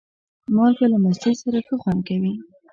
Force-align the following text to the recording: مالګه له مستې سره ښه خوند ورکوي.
مالګه 0.55 0.85
له 0.93 0.97
مستې 1.03 1.31
سره 1.41 1.59
ښه 1.65 1.75
خوند 1.81 1.99
ورکوي. 2.01 2.33